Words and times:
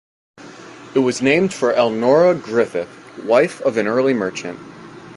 It 0.95 0.99
was 1.03 1.21
named 1.21 1.53
for 1.53 1.73
Elnora 1.73 2.33
Griffith, 2.33 3.19
wife 3.23 3.61
of 3.61 3.77
an 3.77 3.85
early 3.85 4.15
merchant. 4.15 4.57